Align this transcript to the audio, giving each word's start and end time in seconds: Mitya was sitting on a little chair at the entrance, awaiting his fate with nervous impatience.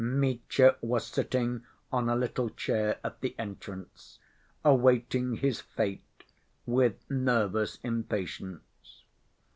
Mitya 0.03 0.77
was 0.81 1.05
sitting 1.05 1.63
on 1.91 2.09
a 2.09 2.15
little 2.15 2.49
chair 2.49 2.97
at 3.03 3.21
the 3.21 3.35
entrance, 3.37 4.17
awaiting 4.65 5.35
his 5.35 5.61
fate 5.61 6.23
with 6.65 7.07
nervous 7.07 7.77
impatience. 7.83 9.03